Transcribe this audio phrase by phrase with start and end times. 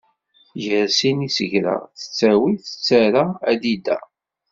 [0.63, 3.97] Gar sin n yisegra tettawi tettara adida.